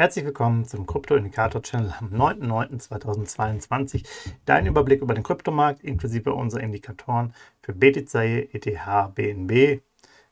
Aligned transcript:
Herzlich 0.00 0.24
willkommen 0.24 0.64
zum 0.64 0.86
Krypto-Indikator-Channel 0.86 1.92
am 2.00 2.08
9.9.2022. 2.14 4.06
Dein 4.46 4.64
Überblick 4.64 5.02
über 5.02 5.12
den 5.12 5.22
Kryptomarkt 5.22 5.84
inklusive 5.84 6.32
unserer 6.32 6.62
Indikatoren 6.62 7.34
für 7.60 7.74
BTC, 7.74 8.14
ETH, 8.54 9.14
BNB. 9.14 9.82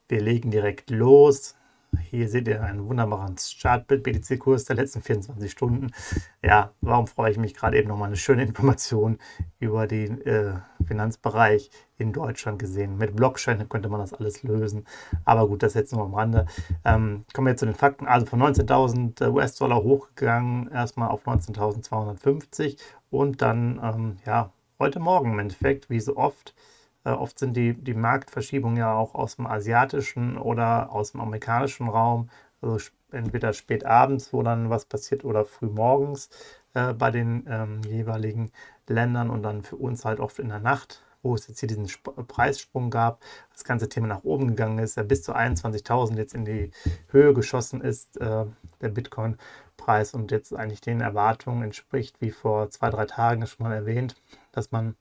Wir 0.08 0.20
legen 0.22 0.50
direkt 0.50 0.88
los. 0.88 1.54
Hier 2.10 2.30
seht 2.30 2.48
ihr 2.48 2.62
einen 2.62 2.88
wunderbaren 2.88 3.36
Chartbild 3.60 4.02
BTC-Kurs 4.02 4.64
der 4.64 4.76
letzten 4.76 5.02
24 5.02 5.50
Stunden. 5.50 5.90
Ja, 6.42 6.72
warum 6.80 7.06
freue 7.06 7.30
ich 7.30 7.36
mich 7.36 7.52
gerade 7.52 7.76
eben 7.76 7.88
nochmal 7.88 8.06
eine 8.06 8.16
schöne 8.16 8.44
Information 8.44 9.18
über 9.60 9.86
den 9.86 10.22
äh, 10.22 10.54
Finanzbereich 10.86 11.70
in 11.98 12.14
Deutschland 12.14 12.58
gesehen. 12.58 12.96
Mit 12.96 13.14
Blockchain 13.14 13.68
könnte 13.68 13.90
man 13.90 14.00
das 14.00 14.14
alles 14.14 14.42
lösen. 14.42 14.86
Aber 15.26 15.46
gut, 15.48 15.62
das 15.62 15.74
jetzt 15.74 15.92
nur 15.92 16.04
am 16.04 16.14
Rande. 16.14 16.46
Ähm, 16.82 17.26
kommen 17.34 17.46
wir 17.46 17.50
jetzt 17.50 17.60
zu 17.60 17.66
den 17.66 17.74
Fakten. 17.74 18.06
Also 18.06 18.24
von 18.24 18.40
19.000 18.40 19.26
äh, 19.26 19.28
US-Dollar 19.28 19.82
hochgegangen, 19.82 20.70
erstmal 20.70 21.10
auf 21.10 21.26
19.250 21.26 22.78
und 23.10 23.42
dann, 23.42 23.78
ähm, 23.82 24.16
ja, 24.24 24.50
heute 24.78 24.98
Morgen 24.98 25.32
im 25.34 25.38
Endeffekt, 25.40 25.90
wie 25.90 26.00
so 26.00 26.16
oft, 26.16 26.54
äh, 27.04 27.10
oft 27.10 27.38
sind 27.38 27.56
die, 27.56 27.74
die 27.74 27.94
Marktverschiebungen 27.94 28.76
ja 28.76 28.94
auch 28.94 29.14
aus 29.14 29.36
dem 29.36 29.46
asiatischen 29.46 30.38
oder 30.38 30.92
aus 30.92 31.12
dem 31.12 31.20
amerikanischen 31.20 31.88
Raum, 31.88 32.30
also 32.60 32.78
entweder 33.10 33.52
spät 33.52 33.84
abends, 33.84 34.32
wo 34.32 34.42
dann 34.42 34.70
was 34.70 34.84
passiert, 34.84 35.24
oder 35.24 35.44
früh 35.44 35.68
morgens 35.68 36.28
äh, 36.74 36.92
bei 36.92 37.10
den 37.10 37.44
ähm, 37.48 37.80
jeweiligen 37.88 38.50
Ländern 38.86 39.30
und 39.30 39.42
dann 39.42 39.62
für 39.62 39.76
uns 39.76 40.04
halt 40.04 40.20
oft 40.20 40.38
in 40.38 40.48
der 40.48 40.60
Nacht, 40.60 41.02
wo 41.22 41.34
es 41.34 41.48
jetzt 41.48 41.60
hier 41.60 41.68
diesen 41.68 41.86
Sp 41.90 42.14
Preissprung 42.26 42.90
gab, 42.90 43.20
das 43.52 43.64
ganze 43.64 43.88
Thema 43.88 44.06
nach 44.06 44.24
oben 44.24 44.48
gegangen 44.48 44.78
ist, 44.78 44.96
der 44.96 45.02
bis 45.02 45.22
zu 45.22 45.34
21.000 45.34 46.16
jetzt 46.16 46.34
in 46.34 46.44
die 46.44 46.70
Höhe 47.10 47.34
geschossen 47.34 47.80
ist, 47.80 48.16
äh, 48.20 48.44
der 48.80 48.88
Bitcoin-Preis 48.88 50.14
und 50.14 50.30
jetzt 50.30 50.54
eigentlich 50.54 50.80
den 50.80 51.00
Erwartungen 51.00 51.62
entspricht, 51.62 52.20
wie 52.20 52.30
vor 52.30 52.70
zwei, 52.70 52.90
drei 52.90 53.06
Tagen 53.06 53.46
schon 53.46 53.66
mal 53.66 53.74
erwähnt, 53.74 54.14
dass 54.52 54.70
man 54.70 54.96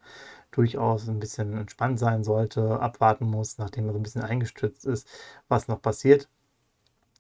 durchaus 0.58 1.08
ein 1.08 1.20
bisschen 1.20 1.56
entspannt 1.56 2.00
sein 2.00 2.24
sollte, 2.24 2.80
abwarten 2.80 3.26
muss, 3.26 3.58
nachdem 3.58 3.88
er 3.88 3.94
so 3.94 4.00
ein 4.00 4.04
bisschen 4.04 4.24
eingestürzt 4.24 4.86
ist, 4.86 5.08
was 5.48 5.68
noch 5.68 5.82
passiert. 5.82 6.28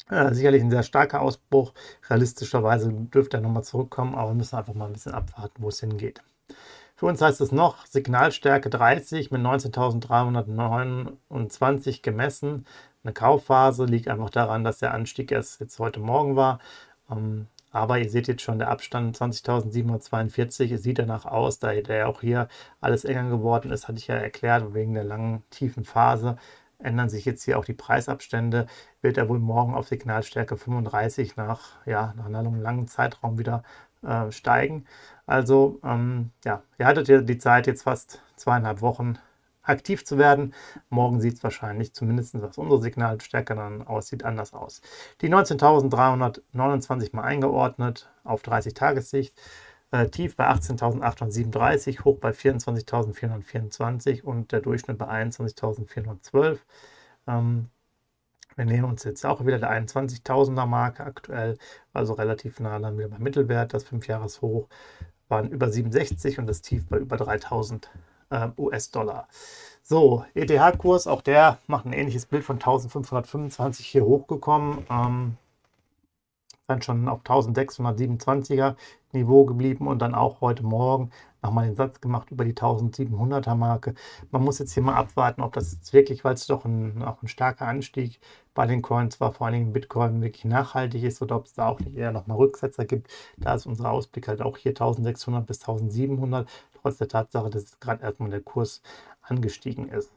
Äh, 0.10 0.34
sicherlich 0.34 0.64
ein 0.64 0.72
sehr 0.72 0.84
starker 0.84 1.22
Ausbruch. 1.22 1.74
Realistischerweise 2.10 2.92
dürfte 2.92 3.38
er 3.38 3.42
nochmal 3.42 3.64
zurückkommen, 3.64 4.16
aber 4.16 4.32
wir 4.32 4.36
müssen 4.36 4.56
einfach 4.56 4.74
mal 4.74 4.88
ein 4.88 4.94
bisschen 4.94 5.14
abwarten, 5.14 5.62
wo 5.62 5.70
es 5.70 5.82
hingeht. 5.82 6.22
Für 6.96 7.06
uns 7.06 7.22
heißt 7.22 7.42
es 7.42 7.52
noch 7.52 7.86
Signalstärke 7.86 8.72
30 8.72 9.30
mit 9.32 9.42
19.329 9.42 12.02
gemessen. 12.02 12.66
Eine 13.04 13.14
Kaufphase 13.14 13.86
liegt 13.86 14.08
einfach 14.08 14.32
daran, 14.32 14.64
dass 14.64 14.80
der 14.80 14.94
Anstieg 14.94 15.32
erst 15.32 15.60
jetzt 15.60 15.78
heute 15.78 16.00
Morgen 16.00 16.36
war. 16.36 16.60
Ähm, 17.12 17.48
aber 17.72 18.00
ihr 18.00 18.10
seht 18.10 18.28
jetzt 18.28 18.42
schon, 18.42 18.60
der 18.60 18.70
Abstand 18.70 19.18
20.742 19.18 20.78
sieht 20.78 21.00
danach 21.00 21.26
aus, 21.26 21.60
da 21.60 21.74
der 21.74 22.08
auch 22.08 22.22
hier 22.22 22.48
alles 22.82 23.06
enger 23.06 23.30
geworden 23.30 23.72
ist, 23.72 23.88
hatte 23.88 23.98
ich 23.98 24.08
ja 24.08 24.16
erklärt, 24.16 24.74
wegen 24.74 24.94
der 24.94 25.04
langen, 25.04 25.44
tiefen 25.50 25.84
Phase 25.84 26.38
ändern 26.80 27.10
sich 27.10 27.26
jetzt 27.26 27.44
hier 27.44 27.58
auch 27.58 27.66
die 27.66 27.74
Preisabstände, 27.74 28.68
wird 29.02 29.18
er 29.18 29.30
wohl 29.30 29.40
morgen 29.40 29.74
auf 29.74 29.88
Signalstärke 29.88 30.58
35 30.58 31.36
nach, 31.36 31.72
ja, 31.86 32.14
nach 32.18 32.26
einem 32.26 32.62
langen 32.62 32.88
Zeitraum 32.88 33.40
wieder 33.40 33.64
äh, 34.04 34.32
steigen. 34.32 34.86
Also, 35.26 35.80
ähm, 35.84 36.32
ja, 36.46 36.62
ihr 36.78 36.86
hattet 36.86 37.08
ja 37.08 37.22
die 37.22 37.38
Zeit 37.38 37.68
jetzt 37.68 37.84
fast 37.84 38.22
zweieinhalb 38.36 38.82
Wochen 38.82 39.18
aktiv 39.68 40.06
zu 40.06 40.18
werden. 40.18 40.54
Morgen 40.90 41.20
sieht 41.22 41.36
es 41.36 41.44
wahrscheinlich, 41.44 41.94
zumindest 41.94 42.42
was 42.42 42.58
unsere 42.58 42.82
Signalstärke 42.82 43.56
dann 43.56 43.86
aussieht, 43.86 44.24
anders 44.24 44.54
aus. 44.54 44.82
Die 45.22 45.30
19.329 45.30 47.16
mal 47.16 47.24
eingeordnet 47.24 48.10
auf 48.24 48.42
30 48.44 48.74
Tagessicht. 48.74 49.36
Äh, 49.92 50.10
tief 50.10 50.36
bei 50.36 50.50
18.837, 50.50 52.04
hoch 52.04 52.18
bei 52.20 52.32
24.424 52.32 54.22
und 54.24 54.52
der 54.52 54.60
Durchschnitt 54.62 54.98
bei 54.98 55.08
21.412. 55.08 56.60
Ähm, 57.28 57.70
wir 58.58 58.66
nähern 58.66 58.86
uns 58.86 59.04
jetzt 59.04 59.26
auch 59.26 59.46
wieder 59.46 59.60
der 59.60 59.72
21.000er 59.72 60.66
Marke 60.66 61.04
aktuell, 61.06 61.58
also 61.94 62.14
relativ 62.14 62.60
nah 62.60 62.80
dann 62.80 62.98
wieder 62.98 63.08
beim 63.08 63.22
Mittelwert. 63.22 63.74
Das 63.74 63.86
5-Jahres-Hoch 63.86 64.68
waren 65.30 65.50
über 65.52 65.70
67 65.70 66.40
und 66.40 66.48
das 66.48 66.62
Tief 66.62 66.86
bei 66.88 66.98
über 66.98 67.18
3.000 67.18 67.88
äh, 68.30 68.50
US-Dollar. 68.58 69.28
So, 69.84 70.26
ETH-Kurs, 70.34 71.08
auch 71.08 71.22
der 71.22 71.60
macht 71.68 71.86
ein 71.86 71.94
ähnliches 71.94 72.26
Bild 72.26 72.44
von 72.44 72.58
1525 72.58 73.88
hier 73.88 74.06
hochgekommen. 74.06 74.86
Ähm, 74.90 75.38
dann 76.68 76.82
schon 76.82 77.08
auf 77.08 77.22
1627er 77.22 78.76
Niveau 79.14 79.46
geblieben 79.46 79.88
und 79.88 80.00
dann 80.00 80.14
auch 80.14 80.42
heute 80.42 80.64
Morgen 80.64 81.12
nochmal 81.42 81.68
den 81.68 81.76
Satz 81.78 82.02
gemacht 82.02 82.30
über 82.32 82.44
die 82.44 82.54
1700er 82.54 83.56
Marke. 83.56 83.96
Man 84.32 84.44
muss 84.44 84.60
jetzt 84.60 84.74
hier 84.74 84.84
mal 84.84 84.96
abwarten, 84.96 85.42
ob 85.42 85.54
das 85.54 85.72
jetzt 85.72 85.94
wirklich, 85.94 86.26
weil 86.26 86.34
es 86.34 86.46
doch 86.48 86.66
ein, 86.66 87.02
auch 87.04 87.22
ein 87.22 87.30
starker 87.30 87.68
Anstieg 87.68 88.20
bei 88.54 88.66
den 88.66 88.82
Coins 88.82 89.20
war, 89.22 89.32
vor 89.32 89.48
allen 89.48 89.54
Dingen 89.54 89.74
Bitcoin 89.74 90.22
wirklich 90.22 90.44
nachhaltig 90.44 91.04
ist 91.04 91.22
oder 91.22 91.38
ob 91.38 91.46
es 91.46 91.54
da 91.54 91.68
auch 91.68 91.80
nicht 91.80 91.96
eher 91.96 92.12
nochmal 92.12 92.38
Rücksetzer 92.38 92.86
gibt. 92.86 93.10
Da 93.38 93.54
ist 93.56 93.66
unser 93.66 93.92
Ausblick 93.92 94.28
halt 94.28 94.42
auch 94.42 94.58
hier 94.58 94.72
1600 94.72 95.46
bis 95.46 95.62
1700, 95.62 96.50
trotz 96.82 96.98
der 96.98 97.08
Tatsache, 97.08 97.50
dass 97.50 97.80
gerade 97.80 98.04
erstmal 98.04 98.30
der 98.30 98.42
Kurs 98.42 98.82
angestiegen 99.22 99.90
ist. 99.90 100.12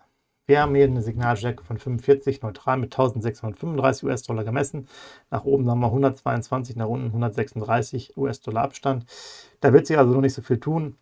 Wir 0.50 0.62
haben 0.62 0.74
hier 0.74 0.84
eine 0.84 1.00
Signalstärke 1.00 1.62
von 1.62 1.78
45 1.78 2.42
neutral 2.42 2.76
mit 2.76 2.92
1635 2.92 4.04
US-Dollar 4.04 4.42
gemessen. 4.42 4.88
Nach 5.30 5.44
oben 5.44 5.70
haben 5.70 5.78
wir 5.78 5.86
122, 5.86 6.74
nach 6.74 6.88
unten 6.88 7.06
136 7.06 8.16
US-Dollar 8.16 8.64
Abstand. 8.64 9.06
Da 9.60 9.72
wird 9.72 9.86
sich 9.86 9.96
also 9.96 10.12
noch 10.12 10.20
nicht 10.22 10.34
so 10.34 10.42
viel 10.42 10.58
tun. 10.58 10.96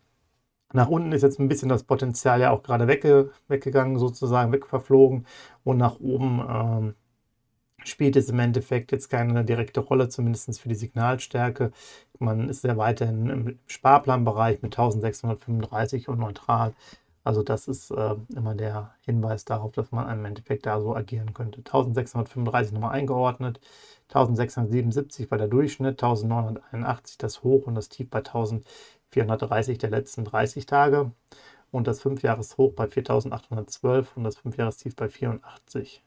Nach 0.71 0.87
unten 0.87 1.13
ist 1.13 1.23
jetzt 1.23 1.39
ein 1.39 1.47
bisschen 1.47 1.69
das 1.69 1.83
Potenzial 1.83 2.41
ja 2.41 2.51
auch 2.51 2.61
gerade 2.61 2.87
wegge 2.87 3.31
weggegangen, 3.47 3.97
sozusagen 3.97 4.51
wegverflogen. 4.51 5.25
Und 5.63 5.77
nach 5.77 5.99
oben 5.99 6.45
ähm, 6.47 6.95
spielt 7.89 8.15
es 8.15 8.29
im 8.29 8.39
Endeffekt 8.39 8.91
jetzt 8.91 9.09
keine 9.09 9.43
direkte 9.45 9.79
Rolle, 9.81 10.09
zumindest 10.09 10.59
für 10.59 10.69
die 10.69 10.75
Signalstärke. 10.75 11.71
Man 12.19 12.49
ist 12.49 12.63
ja 12.63 12.77
weiterhin 12.77 13.29
im 13.29 13.59
Sparplanbereich 13.67 14.61
mit 14.61 14.73
1635 14.73 16.09
und 16.09 16.19
neutral. 16.19 16.73
Also 17.23 17.43
das 17.43 17.67
ist 17.67 17.91
äh, 17.91 18.15
immer 18.35 18.55
der 18.55 18.95
Hinweis 19.01 19.45
darauf, 19.45 19.71
dass 19.73 19.91
man 19.91 20.09
im 20.09 20.25
Endeffekt 20.25 20.65
da 20.65 20.81
so 20.81 20.95
agieren 20.95 21.33
könnte. 21.33 21.59
1635 21.59 22.73
nochmal 22.73 22.93
eingeordnet, 22.93 23.59
1677 24.09 25.29
war 25.29 25.37
der 25.37 25.47
Durchschnitt, 25.47 26.01
1981 26.03 27.17
das 27.17 27.43
Hoch 27.43 27.67
und 27.67 27.75
das 27.75 27.89
Tief 27.89 28.09
bei 28.09 28.19
1430 28.19 29.77
der 29.77 29.91
letzten 29.91 30.25
30 30.25 30.65
Tage 30.65 31.11
und 31.71 31.87
das 31.87 32.01
5-Jahres-Hoch 32.03 32.73
bei 32.73 32.87
4812 32.87 34.17
und 34.17 34.23
das 34.23 34.37
5-Jahres-Tief 34.39 34.95
bei 34.95 35.09
84. 35.09 36.03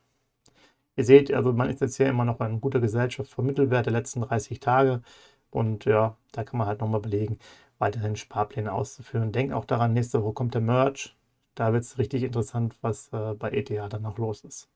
Ihr 0.97 1.05
seht, 1.05 1.33
also 1.33 1.53
man 1.53 1.71
ist 1.71 1.81
jetzt 1.81 1.97
hier 1.97 2.09
immer 2.09 2.25
noch 2.25 2.41
in 2.41 2.61
guter 2.61 2.81
Gesellschaft 2.81 3.31
vom 3.31 3.47
Mittelwert 3.47 3.87
der 3.87 3.93
letzten 3.93 4.21
30 4.23 4.61
Tage 4.61 5.03
und 5.51 5.85
ja, 5.87 6.17
da 6.33 6.45
kann 6.45 6.59
man 6.59 6.67
halt 6.67 6.81
nochmal 6.81 7.01
belegen, 7.01 7.39
weiterhin 7.79 8.17
Sparpläne 8.17 8.73
auszuführen. 8.73 9.33
Denkt 9.33 9.53
auch 9.55 9.65
daran, 9.65 9.93
nächste 9.93 10.23
Woche 10.23 10.35
kommt 10.35 10.55
der 10.55 10.61
Merch. 10.63 11.17
Da 11.55 11.73
wird 11.73 11.85
es 11.85 11.99
richtig 11.99 12.23
interessant, 12.23 12.77
was 12.81 13.09
äh, 13.13 13.35
bei 13.35 13.51
ETH 13.51 13.71
dann 13.71 14.03
noch 14.03 14.19
los 14.19 14.43
ist. 14.45 14.71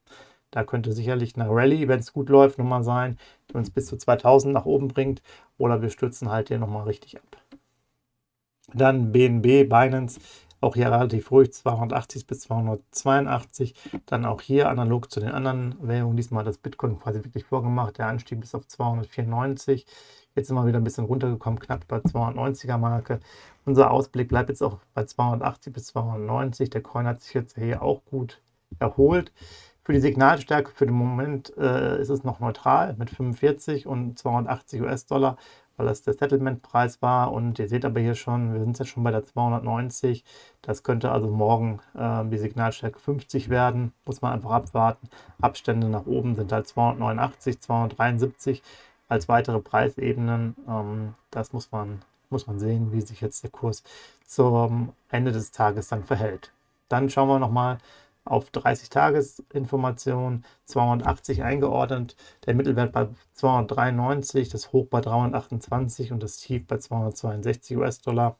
Da 0.50 0.64
könnte 0.64 0.92
sicherlich 0.92 1.36
eine 1.36 1.48
Rallye, 1.50 1.88
wenn 1.88 2.00
es 2.00 2.12
gut 2.12 2.28
läuft, 2.28 2.58
nochmal 2.58 2.82
sein, 2.84 3.18
die 3.50 3.54
uns 3.54 3.70
bis 3.70 3.86
zu 3.86 3.96
2000 3.96 4.54
nach 4.54 4.64
oben 4.66 4.88
bringt. 4.88 5.22
Oder 5.58 5.82
wir 5.82 5.90
stürzen 5.90 6.30
halt 6.30 6.48
hier 6.48 6.58
nochmal 6.58 6.84
richtig 6.84 7.18
ab. 7.18 7.42
Dann 8.74 9.12
BNB, 9.12 9.68
Binance, 9.68 10.20
auch 10.60 10.74
hier 10.74 10.90
relativ 10.90 11.30
ruhig, 11.30 11.52
280 11.52 12.26
bis 12.26 12.40
282. 12.40 13.74
Dann 14.06 14.24
auch 14.24 14.40
hier 14.40 14.68
analog 14.68 15.10
zu 15.10 15.20
den 15.20 15.30
anderen 15.30 15.76
Währungen, 15.80 16.16
diesmal 16.16 16.44
das 16.44 16.58
Bitcoin 16.58 16.98
quasi 16.98 17.24
wirklich 17.24 17.44
vorgemacht, 17.44 17.98
der 17.98 18.06
Anstieg 18.06 18.40
bis 18.40 18.54
auf 18.54 18.66
294. 18.66 19.86
Jetzt 20.34 20.48
sind 20.48 20.56
wir 20.56 20.66
wieder 20.66 20.78
ein 20.78 20.84
bisschen 20.84 21.06
runtergekommen, 21.06 21.58
knapp 21.58 21.86
bei 21.88 21.98
290er 21.98 22.76
Marke. 22.76 23.20
Unser 23.64 23.90
Ausblick 23.90 24.28
bleibt 24.28 24.50
jetzt 24.50 24.62
auch 24.62 24.78
bei 24.94 25.04
280 25.04 25.72
bis 25.72 25.86
290. 25.86 26.70
Der 26.70 26.82
Coin 26.82 27.06
hat 27.06 27.22
sich 27.22 27.34
jetzt 27.34 27.56
hier 27.56 27.82
auch 27.82 28.04
gut 28.04 28.42
erholt. 28.78 29.32
Für 29.82 29.92
die 29.92 30.00
Signalstärke 30.00 30.72
für 30.72 30.84
den 30.84 30.96
Moment 30.96 31.56
äh, 31.56 32.00
ist 32.00 32.08
es 32.08 32.24
noch 32.24 32.40
neutral 32.40 32.96
mit 32.98 33.08
45 33.08 33.86
und 33.86 34.18
280 34.18 34.82
US-Dollar. 34.82 35.36
Weil 35.76 35.86
das 35.86 36.02
der 36.02 36.14
Settlement-Preis 36.14 37.02
war. 37.02 37.32
Und 37.32 37.58
ihr 37.58 37.68
seht 37.68 37.84
aber 37.84 38.00
hier 38.00 38.14
schon, 38.14 38.52
wir 38.52 38.60
sind 38.60 38.78
jetzt 38.78 38.88
schon 38.88 39.04
bei 39.04 39.10
der 39.10 39.24
290. 39.24 40.24
Das 40.62 40.82
könnte 40.82 41.10
also 41.10 41.28
morgen 41.28 41.80
äh, 41.94 42.24
die 42.24 42.38
Signalstärke 42.38 42.98
50 42.98 43.48
werden. 43.48 43.92
Muss 44.04 44.22
man 44.22 44.32
einfach 44.32 44.50
abwarten. 44.50 45.08
Abstände 45.40 45.88
nach 45.88 46.06
oben 46.06 46.34
sind 46.34 46.52
halt 46.52 46.66
289, 46.66 47.60
273 47.60 48.62
als 49.08 49.28
weitere 49.28 49.60
Preisebenen. 49.60 50.56
Ähm, 50.68 51.14
das 51.30 51.52
muss 51.52 51.72
man, 51.72 52.02
muss 52.30 52.46
man 52.46 52.58
sehen, 52.58 52.92
wie 52.92 53.00
sich 53.00 53.20
jetzt 53.20 53.42
der 53.42 53.50
Kurs 53.50 53.82
zum 54.26 54.92
Ende 55.10 55.32
des 55.32 55.50
Tages 55.52 55.88
dann 55.88 56.02
verhält. 56.02 56.52
Dann 56.88 57.10
schauen 57.10 57.28
wir 57.28 57.38
nochmal 57.38 57.78
auf 58.26 58.50
30 58.50 58.90
Tagesinformationen 58.90 60.44
280 60.64 61.42
eingeordnet, 61.42 62.16
der 62.44 62.54
Mittelwert 62.54 62.92
bei 62.92 63.08
293, 63.34 64.48
das 64.48 64.72
Hoch 64.72 64.86
bei 64.88 65.00
328 65.00 66.12
und 66.12 66.22
das 66.22 66.38
Tief 66.38 66.66
bei 66.66 66.78
262 66.78 67.76
US-Dollar. 67.76 68.36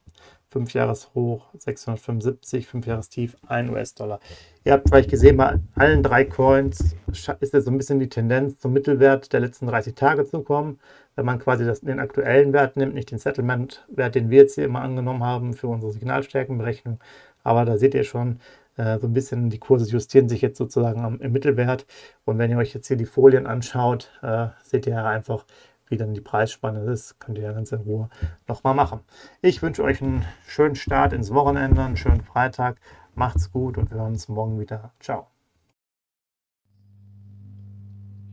5 0.51 0.73
Jahreshoch 0.75 1.45
675, 1.59 2.67
5 2.67 2.87
Jahrestief 2.87 3.37
1 3.47 3.71
US-Dollar. 3.71 4.21
Ihr 4.65 4.73
habt 4.73 4.89
vielleicht 4.89 5.11
gesehen, 5.11 5.37
bei 5.37 5.59
allen 5.75 6.03
drei 6.03 6.25
Coins 6.25 6.95
ist 7.09 7.53
ja 7.53 7.61
so 7.61 7.71
ein 7.71 7.77
bisschen 7.77 7.99
die 7.99 8.09
Tendenz 8.09 8.59
zum 8.59 8.73
Mittelwert 8.73 9.33
der 9.33 9.41
letzten 9.41 9.67
30 9.67 9.95
Tage 9.95 10.25
zu 10.25 10.43
kommen. 10.43 10.79
Wenn 11.15 11.27
man 11.27 11.39
quasi 11.39 11.65
das, 11.65 11.81
den 11.81 11.99
aktuellen 11.99 12.53
Wert 12.53 12.77
nimmt, 12.77 12.95
nicht 12.95 13.11
den 13.11 13.19
Settlement-Wert, 13.19 14.15
den 14.15 14.31
wir 14.31 14.43
jetzt 14.43 14.55
hier 14.55 14.65
immer 14.65 14.83
angenommen 14.83 15.25
haben 15.25 15.55
für 15.55 15.69
unsere 15.69 15.93
Signalstärkenberechnung. 15.93 17.01
Aber 17.43 17.65
da 17.65 17.77
seht 17.77 17.95
ihr 17.95 18.05
schon, 18.05 18.41
äh, 18.77 18.99
so 18.99 19.07
ein 19.07 19.13
bisschen, 19.13 19.51
die 19.51 19.59
Kurse 19.59 19.91
justieren 19.91 20.29
sich 20.29 20.41
jetzt 20.43 20.59
sozusagen 20.59 21.05
am, 21.05 21.21
im 21.21 21.33
Mittelwert. 21.33 21.87
Und 22.25 22.39
wenn 22.39 22.51
ihr 22.51 22.59
euch 22.59 22.75
jetzt 22.75 22.89
hier 22.89 22.97
die 22.97 23.07
Folien 23.07 23.47
anschaut, 23.47 24.11
äh, 24.23 24.49
seht 24.63 24.87
ihr 24.87 25.05
einfach, 25.05 25.45
wie 25.89 25.97
dann 25.97 26.15
die 26.15 26.21
Preisspanne 26.21 26.81
ist. 26.91 27.19
Könnt 27.21 27.39
ihr 27.39 27.45
ja 27.45 27.53
ganz 27.53 27.73
in 27.73 27.81
Ruhe 27.81 28.09
nochmal 28.49 28.75
machen. 28.75 29.01
Ich 29.41 29.63
wünsche 29.63 29.83
euch 29.83 30.03
einen 30.03 30.25
schönen 30.47 30.75
Start 30.75 31.13
ins 31.13 31.33
Wochenende, 31.33 31.83
einen 31.83 31.97
schönen 31.97 32.23
Freitag. 32.23 32.79
Macht's 33.15 33.51
gut 33.51 33.79
und 33.79 33.91
wir 33.91 33.99
hören 33.99 34.13
uns 34.13 34.29
morgen 34.29 34.61
wieder. 34.61 34.93
Ciao. 35.01 35.29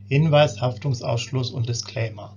Hinweis, 0.08 0.60
Haftungsausschluss 0.60 1.50
und 1.50 1.68
Disclaimer. 1.68 2.36